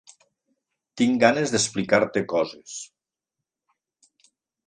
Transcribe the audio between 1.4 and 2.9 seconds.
d'explicar-te coses.